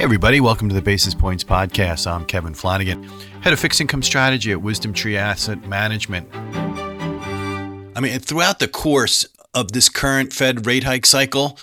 Hey, 0.00 0.04
everybody, 0.04 0.40
welcome 0.40 0.66
to 0.70 0.74
the 0.74 0.80
Basis 0.80 1.14
Points 1.14 1.44
Podcast. 1.44 2.10
I'm 2.10 2.24
Kevin 2.24 2.54
Flanagan, 2.54 3.02
head 3.42 3.52
of 3.52 3.60
fixed 3.60 3.82
income 3.82 4.02
strategy 4.02 4.50
at 4.50 4.56
WisdomTree 4.56 5.14
Asset 5.14 5.68
Management. 5.68 6.26
I 6.34 8.00
mean, 8.00 8.18
throughout 8.18 8.60
the 8.60 8.66
course 8.66 9.26
of 9.52 9.72
this 9.72 9.90
current 9.90 10.32
Fed 10.32 10.64
rate 10.64 10.84
hike 10.84 11.04
cycle, 11.04 11.58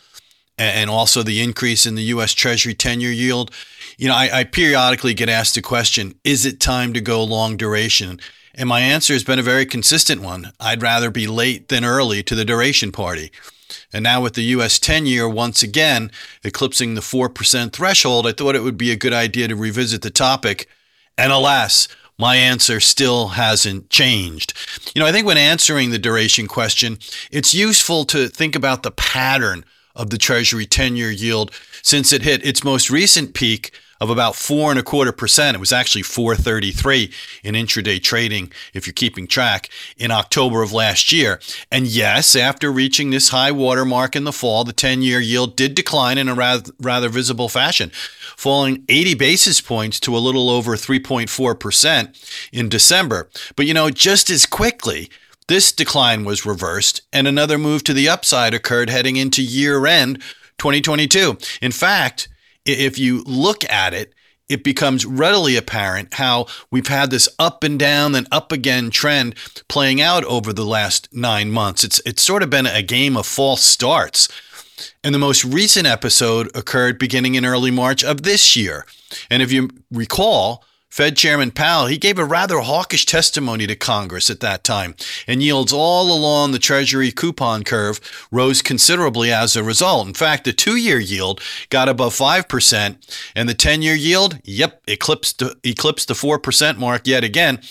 and 0.55 0.88
also 0.88 1.23
the 1.23 1.41
increase 1.41 1.88
in 1.88 1.95
the 1.95 2.04
U.S. 2.04 2.34
Treasury 2.34 2.75
10 2.75 3.02
year 3.02 3.11
yield, 3.11 3.50
you 3.97 4.07
know, 4.07 4.13
I, 4.13 4.29
I 4.31 4.43
periodically 4.43 5.15
get 5.15 5.29
asked 5.29 5.55
the 5.55 5.63
question 5.63 6.13
is 6.23 6.45
it 6.45 6.59
time 6.59 6.93
to 6.93 7.01
go 7.01 7.23
long 7.23 7.57
duration? 7.57 8.19
And 8.54 8.69
my 8.69 8.81
answer 8.81 9.13
has 9.13 9.23
been 9.23 9.39
a 9.39 9.43
very 9.43 9.65
consistent 9.65 10.21
one. 10.21 10.51
I'd 10.59 10.83
rather 10.83 11.09
be 11.09 11.25
late 11.25 11.69
than 11.69 11.83
early 11.83 12.21
to 12.21 12.35
the 12.35 12.45
duration 12.45 12.91
party. 12.91 13.31
And 13.93 14.04
now, 14.04 14.21
with 14.21 14.34
the 14.34 14.43
US 14.43 14.79
10 14.79 15.05
year 15.05 15.27
once 15.27 15.63
again 15.63 16.11
eclipsing 16.43 16.96
the 16.96 17.01
4% 17.01 17.71
threshold, 17.71 18.28
I 18.28 18.32
thought 18.32 18.55
it 18.55 18.64
would 18.64 18.78
be 18.78 18.92
a 18.92 18.96
good 18.96 19.14
idea 19.14 19.47
to 19.47 19.55
revisit 19.55 20.01
the 20.01 20.09
topic. 20.09 20.68
And 21.18 21.32
alas, 21.32 21.87
my 22.18 22.36
answer 22.36 22.79
still 22.79 23.29
hasn't 23.29 23.89
changed. 23.89 24.54
You 24.95 25.01
know, 25.01 25.07
I 25.07 25.11
think 25.11 25.28
when 25.28 25.37
answering 25.37 25.92
the 25.92 26.00
duration 26.00 26.47
question, 26.47 26.97
it's 27.32 27.54
useful 27.54 28.06
to 28.06 28.28
think 28.28 28.56
about 28.56 28.83
the 28.83 28.92
pattern 28.92 29.64
of 29.95 30.09
the 30.09 30.18
Treasury 30.18 30.65
10 30.65 30.95
year 30.95 31.11
yield 31.11 31.51
since 31.81 32.11
it 32.11 32.23
hit 32.23 32.45
its 32.45 32.64
most 32.64 32.89
recent 32.89 33.34
peak 33.34 33.72
of 34.00 34.09
about 34.09 34.36
four 34.36 34.69
and 34.72 34.80
a 34.80 34.83
quarter 34.83 35.11
percent. 35.11 35.56
It 35.56 35.59
was 35.59 35.72
actually 35.72 36.03
433 36.03 37.11
in 37.44 37.56
intraday 37.56 38.02
trading, 38.02 38.52
if 38.73 38.86
you're 38.86 38.94
keeping 38.94 39.28
track, 39.28 39.70
in 39.97 40.11
October 40.11 40.61
of 40.61 40.73
last 40.73 41.11
year. 41.11 41.39
And 41.72 41.88
yes, 41.88 42.36
after 42.36 42.72
reaching 42.72 43.09
this 43.09 43.30
high 43.30 43.52
water 43.52 43.86
mark 43.86 44.16
in 44.16 44.23
the 44.23 44.31
fall, 44.31 44.64
the 44.64 44.73
10 44.73 45.02
year 45.02 45.20
yield 45.20 45.56
did 45.56 45.75
decline 45.75 46.17
in 46.17 46.30
a 46.30 46.36
rather, 46.36 46.72
rather 46.80 47.09
visible 47.09 47.50
fashion, 47.50 47.92
falling 48.36 48.84
80 48.90 49.16
basis 49.16 49.62
points 49.62 50.00
to 50.02 50.16
a 50.16 50.20
little 50.20 50.50
over 50.50 50.75
3.4% 50.75 52.50
in 52.52 52.70
December. 52.70 53.30
But 53.56 53.66
you 53.66 53.73
know, 53.73 53.90
just 53.90 54.30
as 54.30 54.45
quickly, 54.45 55.09
this 55.48 55.72
decline 55.72 56.25
was 56.25 56.45
reversed 56.45 57.02
and 57.14 57.28
another 57.28 57.58
move 57.58 57.84
to 57.86 57.94
the 57.94 58.09
upside 58.09 58.53
occurred 58.53 58.90
heading 58.90 59.16
into 59.16 59.42
year 59.42 59.86
end 59.86 60.22
2022. 60.58 61.38
In 61.62 61.72
fact, 61.72 62.28
if 62.68 63.00
you 63.00 63.23
look 63.26 63.64
at 63.70 63.94
it, 63.94 64.14
it 64.50 64.64
becomes 64.64 65.06
readily 65.06 65.56
apparent 65.56 66.14
how 66.14 66.48
we've 66.72 66.88
had 66.88 67.09
this 67.09 67.28
up 67.38 67.64
and 67.64 67.78
down 67.78 68.16
and 68.16 68.28
up 68.32 68.52
again 68.52 68.90
trend 68.90 69.36
playing 69.68 70.02
out 70.02 70.24
over 70.26 70.54
the 70.54 70.66
last 70.66 71.09
nine 71.14 71.52
months. 71.52 71.84
It's 71.84 72.02
it's 72.06 72.22
sort 72.22 72.44
of 72.44 72.50
been 72.50 72.66
a 72.66 72.82
game 72.82 73.18
of 73.18 73.26
false 73.26 73.64
starts. 73.64 74.28
And 75.04 75.14
the 75.14 75.20
most 75.20 75.44
recent 75.44 75.88
episode 75.88 76.56
occurred 76.56 77.00
beginning 77.00 77.36
in 77.36 77.46
early 77.46 77.72
March 77.72 78.04
of 78.04 78.22
this 78.22 78.56
year. 78.56 78.86
And 79.30 79.42
if 79.42 79.52
you 79.52 79.70
recall, 79.92 80.64
Fed 80.98 81.16
Chairman 81.16 81.52
Powell, 81.52 81.86
he 81.86 82.00
gave 82.00 82.17
a 82.17 82.26
rather 82.26 82.58
hawkish 82.62 83.06
testimony 83.06 83.67
to 83.67 83.76
Congress 83.76 84.31
at 84.31 84.40
that 84.40 84.64
time, 84.64 84.95
and 85.28 85.44
yields 85.44 85.72
all 85.72 86.12
along 86.12 86.53
the 86.53 86.58
Treasury 86.58 87.12
coupon 87.12 87.64
curve 87.64 88.02
rose 88.31 88.64
considerably 88.64 89.31
as 89.31 89.56
a 89.56 89.64
result. 89.64 90.08
In 90.08 90.16
fact, 90.16 90.44
the 90.44 90.53
two 90.53 90.75
year 90.75 90.98
yield 90.98 91.40
got 91.70 91.88
above 91.88 92.16
5%, 92.16 92.95
and 93.36 93.48
the 93.48 93.53
10 93.53 93.84
year 93.84 93.94
yield, 93.94 94.40
yep, 94.44 94.81
eclipsed, 94.88 95.44
eclipsed 95.64 96.08
the 96.08 96.16
4% 96.16 96.80
mark 96.80 97.06
yet 97.06 97.23
again. 97.23 97.62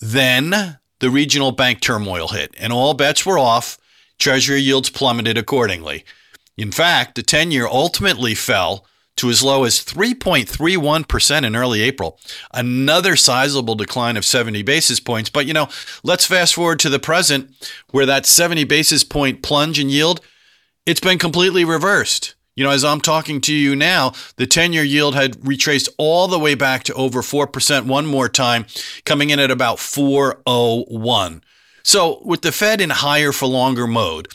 Then 0.00 0.80
the 0.98 1.10
regional 1.10 1.52
bank 1.52 1.80
turmoil 1.80 2.26
hit, 2.26 2.56
and 2.58 2.72
all 2.72 2.92
bets 2.92 3.24
were 3.24 3.38
off. 3.38 3.78
Treasury 4.18 4.58
yields 4.58 4.90
plummeted 4.90 5.38
accordingly. 5.38 6.04
In 6.56 6.72
fact, 6.72 7.14
the 7.14 7.22
10 7.22 7.52
year 7.52 7.68
ultimately 7.68 8.34
fell 8.34 8.84
to 9.18 9.30
as 9.30 9.42
low 9.42 9.64
as 9.64 9.80
3.31% 9.80 11.44
in 11.44 11.56
early 11.56 11.82
April. 11.82 12.18
Another 12.52 13.16
sizable 13.16 13.74
decline 13.74 14.16
of 14.16 14.24
70 14.24 14.62
basis 14.62 15.00
points. 15.00 15.30
But, 15.30 15.46
you 15.46 15.52
know, 15.52 15.68
let's 16.02 16.26
fast 16.26 16.54
forward 16.54 16.80
to 16.80 16.88
the 16.88 16.98
present 16.98 17.50
where 17.90 18.06
that 18.06 18.26
70 18.26 18.64
basis 18.64 19.04
point 19.04 19.42
plunge 19.42 19.78
in 19.78 19.88
yield, 19.90 20.20
it's 20.86 21.00
been 21.00 21.18
completely 21.18 21.64
reversed. 21.64 22.34
You 22.58 22.64
know, 22.64 22.70
as 22.70 22.84
I'm 22.84 23.00
talking 23.00 23.40
to 23.42 23.54
you 23.54 23.76
now, 23.76 24.14
the 24.34 24.46
10 24.46 24.72
year 24.72 24.82
yield 24.82 25.14
had 25.14 25.46
retraced 25.46 25.88
all 25.96 26.26
the 26.26 26.40
way 26.40 26.56
back 26.56 26.82
to 26.84 26.94
over 26.94 27.22
4% 27.22 27.86
one 27.86 28.04
more 28.04 28.28
time, 28.28 28.66
coming 29.04 29.30
in 29.30 29.38
at 29.38 29.52
about 29.52 29.78
401. 29.78 31.44
So, 31.84 32.20
with 32.24 32.42
the 32.42 32.50
Fed 32.50 32.80
in 32.80 32.90
higher 32.90 33.30
for 33.30 33.46
longer 33.46 33.86
mode, 33.86 34.26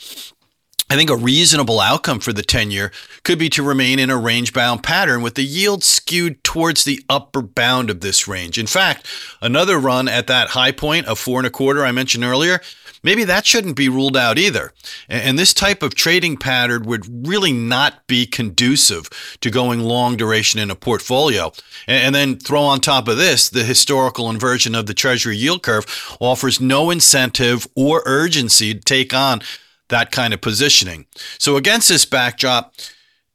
I 0.94 0.96
think 0.96 1.10
a 1.10 1.16
reasonable 1.16 1.80
outcome 1.80 2.20
for 2.20 2.32
the 2.32 2.44
10 2.44 2.70
year 2.70 2.92
could 3.24 3.36
be 3.36 3.48
to 3.48 3.64
remain 3.64 3.98
in 3.98 4.10
a 4.10 4.16
range 4.16 4.52
bound 4.52 4.84
pattern 4.84 5.22
with 5.22 5.34
the 5.34 5.42
yield 5.42 5.82
skewed 5.82 6.44
towards 6.44 6.84
the 6.84 7.02
upper 7.10 7.42
bound 7.42 7.90
of 7.90 8.00
this 8.00 8.28
range. 8.28 8.58
In 8.58 8.68
fact, 8.68 9.04
another 9.42 9.76
run 9.76 10.06
at 10.06 10.28
that 10.28 10.50
high 10.50 10.70
point 10.70 11.06
of 11.06 11.18
four 11.18 11.40
and 11.40 11.48
a 11.48 11.50
quarter 11.50 11.84
I 11.84 11.90
mentioned 11.90 12.22
earlier, 12.22 12.60
maybe 13.02 13.24
that 13.24 13.44
shouldn't 13.44 13.74
be 13.74 13.88
ruled 13.88 14.16
out 14.16 14.38
either. 14.38 14.72
And 15.08 15.36
this 15.36 15.52
type 15.52 15.82
of 15.82 15.96
trading 15.96 16.36
pattern 16.36 16.84
would 16.84 17.26
really 17.26 17.52
not 17.52 18.06
be 18.06 18.24
conducive 18.24 19.10
to 19.40 19.50
going 19.50 19.80
long 19.80 20.16
duration 20.16 20.60
in 20.60 20.70
a 20.70 20.76
portfolio. 20.76 21.50
And 21.88 22.14
then 22.14 22.36
throw 22.36 22.62
on 22.62 22.78
top 22.78 23.08
of 23.08 23.16
this, 23.16 23.48
the 23.48 23.64
historical 23.64 24.30
inversion 24.30 24.76
of 24.76 24.86
the 24.86 24.94
Treasury 24.94 25.36
yield 25.36 25.64
curve 25.64 26.16
offers 26.20 26.60
no 26.60 26.90
incentive 26.90 27.66
or 27.74 28.04
urgency 28.06 28.74
to 28.74 28.80
take 28.80 29.12
on 29.12 29.42
that 29.88 30.10
kind 30.10 30.34
of 30.34 30.40
positioning. 30.40 31.06
So, 31.38 31.56
against 31.56 31.88
this 31.88 32.04
backdrop, 32.04 32.74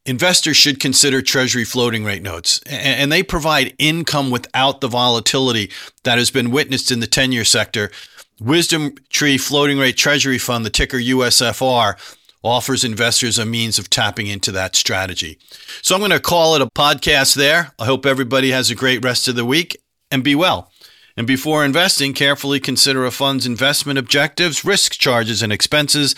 investors 0.04 0.56
should 0.56 0.80
consider 0.80 1.22
Treasury 1.22 1.64
floating 1.64 2.04
rate 2.04 2.22
notes, 2.22 2.60
and 2.66 3.10
they 3.10 3.22
provide 3.22 3.74
income 3.78 4.30
without 4.30 4.80
the 4.80 4.88
volatility 4.88 5.70
that 6.04 6.18
has 6.18 6.30
been 6.30 6.50
witnessed 6.50 6.90
in 6.90 7.00
the 7.00 7.06
10 7.06 7.32
year 7.32 7.44
sector. 7.44 7.90
Wisdom 8.40 8.94
Tree 9.10 9.36
Floating 9.36 9.78
Rate 9.78 9.98
Treasury 9.98 10.38
Fund, 10.38 10.64
the 10.64 10.70
ticker 10.70 10.96
USFR, 10.96 11.96
offers 12.42 12.84
investors 12.84 13.38
a 13.38 13.44
means 13.44 13.78
of 13.78 13.90
tapping 13.90 14.26
into 14.26 14.50
that 14.52 14.74
strategy. 14.74 15.38
So 15.82 15.94
I'm 15.94 16.00
going 16.00 16.10
to 16.10 16.20
call 16.20 16.54
it 16.54 16.62
a 16.62 16.66
podcast 16.66 17.34
there. 17.34 17.72
I 17.78 17.84
hope 17.84 18.06
everybody 18.06 18.50
has 18.50 18.70
a 18.70 18.74
great 18.74 19.04
rest 19.04 19.28
of 19.28 19.36
the 19.36 19.44
week 19.44 19.76
and 20.10 20.24
be 20.24 20.34
well. 20.34 20.69
And 21.20 21.26
before 21.26 21.66
investing, 21.66 22.14
carefully 22.14 22.60
consider 22.60 23.04
a 23.04 23.10
fund's 23.10 23.44
investment 23.44 23.98
objectives, 23.98 24.64
risk 24.64 24.92
charges, 24.92 25.42
and 25.42 25.52
expenses 25.52 26.14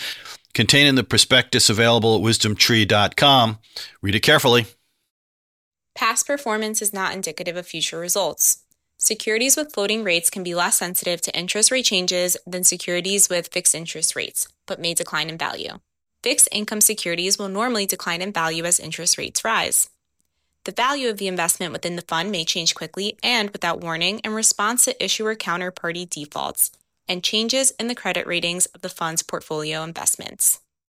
contained 0.54 0.86
in 0.86 0.94
the 0.94 1.02
prospectus 1.02 1.68
available 1.68 2.14
at 2.14 2.22
wisdomtree.com. 2.22 3.58
Read 4.00 4.14
it 4.14 4.20
carefully. 4.20 4.66
Past 5.96 6.28
performance 6.28 6.80
is 6.80 6.92
not 6.92 7.14
indicative 7.14 7.56
of 7.56 7.66
future 7.66 7.98
results. 7.98 8.62
Securities 8.96 9.56
with 9.56 9.72
floating 9.72 10.04
rates 10.04 10.30
can 10.30 10.44
be 10.44 10.54
less 10.54 10.76
sensitive 10.76 11.20
to 11.22 11.36
interest 11.36 11.72
rate 11.72 11.84
changes 11.84 12.36
than 12.46 12.62
securities 12.62 13.28
with 13.28 13.48
fixed 13.48 13.74
interest 13.74 14.14
rates, 14.14 14.46
but 14.68 14.78
may 14.78 14.94
decline 14.94 15.28
in 15.28 15.36
value. 15.36 15.80
Fixed 16.22 16.48
income 16.52 16.80
securities 16.80 17.38
will 17.38 17.48
normally 17.48 17.86
decline 17.86 18.22
in 18.22 18.32
value 18.32 18.62
as 18.62 18.78
interest 18.78 19.18
rates 19.18 19.44
rise. 19.44 19.90
The 20.64 20.72
value 20.72 21.08
of 21.08 21.18
the 21.18 21.26
investment 21.26 21.72
within 21.72 21.96
the 21.96 22.02
fund 22.02 22.30
may 22.30 22.44
change 22.44 22.76
quickly 22.76 23.16
and 23.22 23.50
without 23.50 23.80
warning 23.80 24.20
in 24.20 24.32
response 24.32 24.84
to 24.84 25.04
issuer 25.04 25.34
counterparty 25.34 26.08
defaults 26.08 26.70
and 27.08 27.24
changes 27.24 27.72
in 27.80 27.88
the 27.88 27.96
credit 27.96 28.28
ratings 28.28 28.66
of 28.66 28.80
the 28.80 28.88
fund's 28.88 29.24
portfolio 29.24 29.82
investments. 29.82 30.60